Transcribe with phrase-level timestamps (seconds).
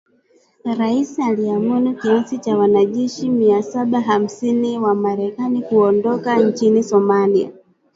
[0.65, 7.51] Rais aliamuru kiasi cha wanajeshi mia saba hamsini wa Marekani kuondoka nchini Somalia